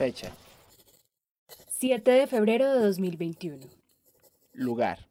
[0.00, 0.34] Fecha.
[1.78, 3.58] 7 de febrero de 2021.
[4.54, 5.06] Lugar.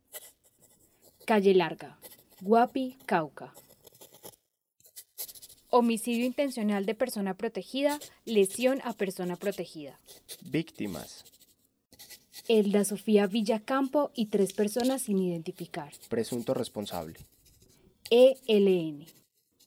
[1.27, 1.99] Calle Larga.
[2.41, 3.53] Guapi, Cauca.
[5.69, 9.99] Homicidio intencional de persona protegida, lesión a persona protegida.
[10.41, 11.23] Víctimas.
[12.47, 15.93] Elda Sofía Villacampo y tres personas sin identificar.
[16.09, 17.19] Presunto responsable.
[18.09, 19.05] ELN.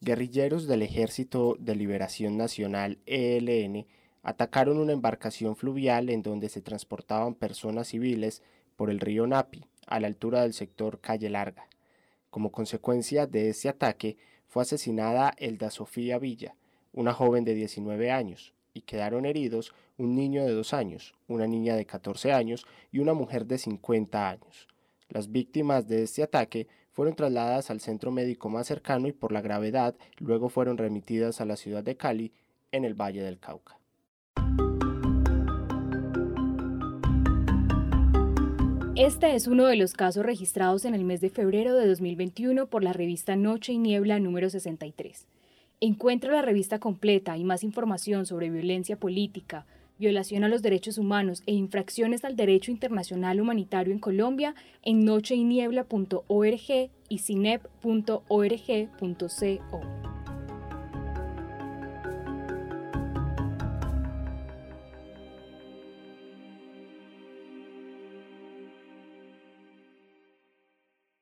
[0.00, 3.86] Guerrilleros del Ejército de Liberación Nacional ELN
[4.22, 8.42] atacaron una embarcación fluvial en donde se transportaban personas civiles
[8.76, 11.66] por el río Napi, a la altura del sector Calle Larga.
[12.30, 14.16] Como consecuencia de ese ataque,
[14.48, 16.56] fue asesinada Elda Sofía Villa,
[16.92, 21.76] una joven de 19 años, y quedaron heridos un niño de 2 años, una niña
[21.76, 24.68] de 14 años y una mujer de 50 años.
[25.08, 29.40] Las víctimas de este ataque fueron trasladadas al centro médico más cercano y por la
[29.40, 32.32] gravedad luego fueron remitidas a la ciudad de Cali,
[32.70, 33.81] en el Valle del Cauca.
[39.04, 42.84] Este es uno de los casos registrados en el mes de febrero de 2021 por
[42.84, 45.26] la revista Noche y Niebla número 63.
[45.80, 49.66] Encuentra la revista completa y más información sobre violencia política,
[49.98, 56.90] violación a los derechos humanos e infracciones al derecho internacional humanitario en Colombia en nocheyniebla.org
[57.08, 58.22] y cinep.org.co.